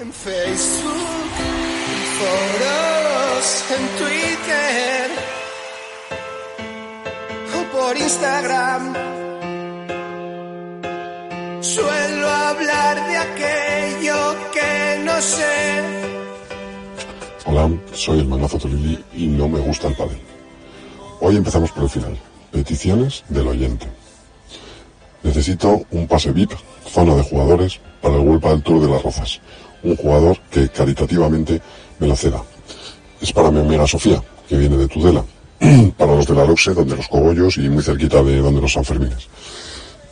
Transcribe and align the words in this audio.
En 0.00 0.10
Facebook, 0.14 0.96
en 1.92 2.02
foros, 2.16 3.64
en 3.76 3.84
Twitter 3.98 5.10
o 7.54 7.76
por 7.76 7.96
Instagram. 7.98 8.94
Suelo 11.60 12.28
hablar 12.30 13.08
de 13.08 13.16
aquello 13.18 14.36
que 14.54 15.04
no 15.04 15.20
sé. 15.20 15.82
Hola, 17.44 17.70
soy 17.92 18.20
el 18.20 18.28
Manazo 18.28 18.56
Tolili 18.56 19.04
y 19.14 19.26
no 19.26 19.50
me 19.50 19.60
gusta 19.60 19.88
el 19.88 19.96
pádel. 19.96 20.18
Hoy 21.20 21.36
empezamos 21.36 21.72
por 21.72 21.82
el 21.82 21.90
final. 21.90 22.18
Peticiones 22.50 23.22
del 23.28 23.48
oyente. 23.48 23.86
Necesito 25.22 25.82
un 25.90 26.08
pase 26.08 26.32
VIP, 26.32 26.52
zona 26.86 27.16
de 27.16 27.22
jugadores, 27.22 27.80
para 28.00 28.14
el 28.14 28.20
World 28.20 28.42
del 28.42 28.62
Tour 28.62 28.80
de 28.80 28.88
las 28.88 29.02
Rozas. 29.02 29.40
Un 29.82 29.96
jugador 29.96 30.38
que 30.50 30.68
caritativamente 30.68 31.60
me 31.98 32.06
lo 32.06 32.16
ceda. 32.16 32.42
Es 33.20 33.32
para 33.32 33.50
mi 33.50 33.60
amiga 33.60 33.86
Sofía, 33.86 34.22
que 34.48 34.56
viene 34.56 34.76
de 34.76 34.88
Tudela. 34.88 35.24
para 35.98 36.16
los 36.16 36.26
de 36.26 36.34
la 36.34 36.44
Loxe, 36.44 36.72
donde 36.72 36.96
los 36.96 37.08
cogollos 37.08 37.58
y 37.58 37.68
muy 37.68 37.82
cerquita 37.82 38.22
de 38.22 38.38
donde 38.38 38.60
los 38.60 38.72
Sanfermines. 38.72 39.28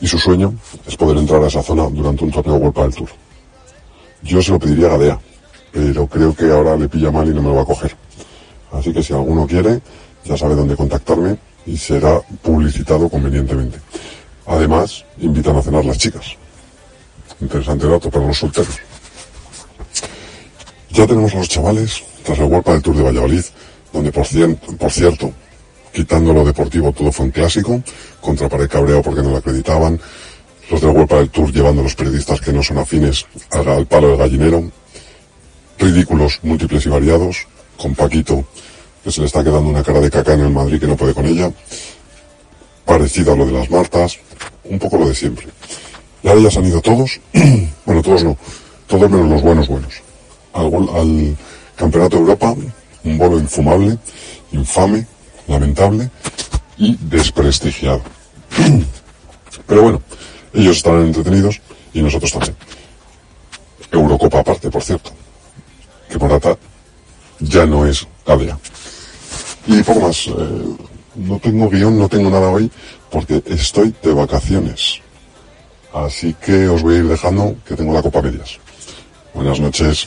Y 0.00 0.06
su 0.06 0.18
sueño 0.18 0.54
es 0.86 0.96
poder 0.96 1.16
entrar 1.16 1.42
a 1.42 1.46
esa 1.46 1.62
zona 1.62 1.88
durante 1.88 2.24
un 2.24 2.30
torneo 2.30 2.56
World 2.56 2.76
del 2.76 2.94
Tour. 2.94 3.08
Yo 4.22 4.42
se 4.42 4.52
lo 4.52 4.58
pediría 4.58 4.86
a 4.86 4.90
Gadea, 4.90 5.18
pero 5.72 6.06
creo 6.06 6.34
que 6.34 6.50
ahora 6.50 6.76
le 6.76 6.88
pilla 6.88 7.10
mal 7.10 7.26
y 7.28 7.34
no 7.34 7.42
me 7.42 7.48
lo 7.48 7.56
va 7.56 7.62
a 7.62 7.66
coger. 7.66 7.96
Así 8.72 8.92
que 8.92 9.02
si 9.02 9.14
alguno 9.14 9.46
quiere, 9.46 9.80
ya 10.24 10.36
sabe 10.36 10.54
dónde 10.54 10.76
contactarme 10.76 11.38
y 11.64 11.76
será 11.76 12.20
publicitado 12.42 13.08
convenientemente. 13.08 13.78
Además, 14.46 15.04
invitan 15.18 15.56
a 15.56 15.62
cenar 15.62 15.84
las 15.84 15.98
chicas. 15.98 16.36
Interesante 17.40 17.86
dato 17.86 18.10
para 18.10 18.26
los 18.26 18.38
solteros. 18.38 18.76
Ya 20.98 21.06
tenemos 21.06 21.32
a 21.32 21.38
los 21.38 21.48
chavales 21.48 22.02
tras 22.24 22.40
la 22.40 22.46
World 22.46 22.66
del 22.66 22.82
Tour 22.82 22.96
de 22.96 23.02
Valladolid, 23.04 23.44
donde 23.92 24.10
por, 24.10 24.26
cierto, 24.26 25.32
quitando 25.92 26.34
lo 26.34 26.44
deportivo 26.44 26.90
todo 26.90 27.12
fue 27.12 27.26
un 27.26 27.30
clásico, 27.30 27.80
contra 28.20 28.48
pared 28.48 28.68
cabreado 28.68 29.00
porque 29.02 29.22
no 29.22 29.30
lo 29.30 29.36
acreditaban, 29.36 30.00
los 30.68 30.80
de 30.80 30.88
la 30.88 30.92
World 30.92 31.12
del 31.12 31.30
Tour 31.30 31.52
llevando 31.52 31.82
a 31.82 31.84
los 31.84 31.94
periodistal 31.94 32.40
que 32.40 32.52
no 32.52 32.64
son 32.64 32.78
afines 32.78 33.26
al, 33.52 33.68
al 33.68 33.86
palo 33.86 34.08
del 34.08 34.16
gallinero, 34.16 34.72
ridículos 35.78 36.40
múltiples 36.42 36.84
y 36.86 36.88
variados, 36.88 37.46
con 37.80 37.94
Paquito 37.94 38.44
que 39.04 39.12
se 39.12 39.20
le 39.20 39.28
está 39.28 39.44
quedando 39.44 39.70
una 39.70 39.84
cara 39.84 40.00
de 40.00 40.10
caca 40.10 40.32
en 40.32 40.40
el 40.40 40.50
Madrid 40.50 40.80
que 40.80 40.88
no 40.88 40.96
puede 40.96 41.14
con 41.14 41.26
ella, 41.26 41.52
parecido 42.84 43.34
a 43.34 43.36
lo 43.36 43.46
de 43.46 43.52
las 43.52 43.70
Martas, 43.70 44.18
un 44.64 44.80
poco 44.80 44.98
lo 44.98 45.06
de 45.06 45.14
siempre. 45.14 45.46
Y 46.24 46.28
ahora 46.28 46.40
ya 46.40 46.50
se 46.50 46.58
han 46.58 46.66
ido 46.66 46.80
todos, 46.80 47.20
bueno, 47.86 48.02
todos 48.02 48.24
no, 48.24 48.36
todos 48.88 49.08
menos 49.08 49.30
los 49.30 49.42
buenos 49.42 49.68
buenos. 49.68 50.07
Al, 50.52 50.66
al 50.94 51.36
Campeonato 51.76 52.16
de 52.16 52.22
Europa, 52.22 52.54
un 53.04 53.18
bolo 53.18 53.38
infumable, 53.38 53.98
infame, 54.52 55.06
lamentable 55.46 56.10
y 56.76 56.96
desprestigiado. 57.00 58.02
Pero 59.66 59.82
bueno, 59.82 60.02
ellos 60.52 60.78
estarán 60.78 61.06
entretenidos 61.06 61.60
y 61.92 62.02
nosotros 62.02 62.32
también. 62.32 62.56
Eurocopa 63.92 64.40
aparte, 64.40 64.70
por 64.70 64.82
cierto. 64.82 65.10
Que 66.08 66.18
Morata 66.18 66.56
ya 67.40 67.66
no 67.66 67.86
es 67.86 68.06
ADEA. 68.26 68.58
Y 69.66 69.82
poco 69.82 70.00
más. 70.00 70.26
Eh, 70.26 70.32
no 71.14 71.38
tengo 71.38 71.68
guion, 71.68 71.98
no 71.98 72.08
tengo 72.08 72.30
nada 72.30 72.48
hoy 72.48 72.70
porque 73.10 73.42
estoy 73.46 73.94
de 74.02 74.12
vacaciones. 74.12 75.00
Así 75.92 76.34
que 76.34 76.68
os 76.68 76.82
voy 76.82 76.96
a 76.96 76.98
ir 76.98 77.08
dejando 77.08 77.56
que 77.66 77.74
tengo 77.74 77.92
la 77.92 78.02
copa 78.02 78.22
medias. 78.22 78.58
Buenas 79.34 79.60
noches. 79.60 80.06